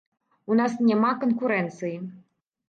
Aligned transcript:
У 0.53 0.55
нас 0.59 0.73
няма 0.91 1.11
канкурэнцыі. 1.25 1.93